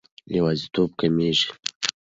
یوازیتوب 0.35 0.89
کمېږي. 0.99 1.47